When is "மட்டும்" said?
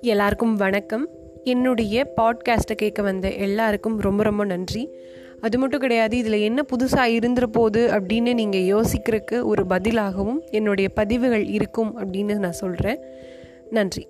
5.58-5.80